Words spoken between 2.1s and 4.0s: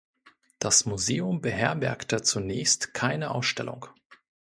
zunächst keine Ausstellung.